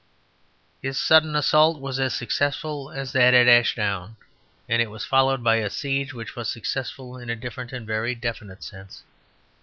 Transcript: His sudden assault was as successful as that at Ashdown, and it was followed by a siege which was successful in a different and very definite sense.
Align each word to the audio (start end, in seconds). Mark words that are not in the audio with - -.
His 0.81 0.99
sudden 0.99 1.35
assault 1.35 1.79
was 1.79 1.99
as 1.99 2.15
successful 2.15 2.89
as 2.89 3.11
that 3.11 3.35
at 3.35 3.47
Ashdown, 3.47 4.17
and 4.67 4.81
it 4.81 4.89
was 4.89 5.05
followed 5.05 5.43
by 5.43 5.57
a 5.57 5.69
siege 5.69 6.11
which 6.11 6.35
was 6.35 6.49
successful 6.49 7.17
in 7.19 7.29
a 7.29 7.35
different 7.35 7.71
and 7.71 7.85
very 7.85 8.15
definite 8.15 8.63
sense. 8.63 9.03